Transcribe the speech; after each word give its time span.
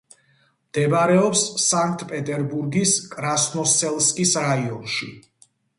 მდებარეობს 0.69 1.43
სანქტ-პეტერბურგის 1.65 2.97
კრასნოსელსკის 3.13 4.37
რაიონში. 4.49 5.17